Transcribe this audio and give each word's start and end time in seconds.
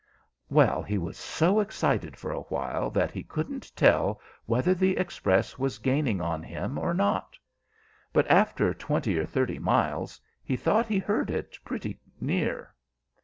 "Well, 0.49 0.81
he 0.81 0.97
was 0.97 1.15
so 1.15 1.59
excited 1.59 2.17
for 2.17 2.31
a 2.31 2.39
while 2.41 2.89
that 2.89 3.11
he 3.11 3.21
couldn't 3.21 3.71
tell 3.75 4.19
whether 4.47 4.73
the 4.73 4.97
Express 4.97 5.59
was 5.59 5.77
gaining 5.77 6.19
on 6.19 6.41
him 6.41 6.79
or 6.79 6.95
not; 6.95 7.37
but 8.11 8.25
after 8.25 8.73
twenty 8.73 9.15
or 9.19 9.27
thirty 9.27 9.59
miles, 9.59 10.19
he 10.43 10.55
thought 10.55 10.87
he 10.87 10.97
heard 10.97 11.29
it 11.29 11.55
pretty 11.65 11.99
near. 12.19 12.73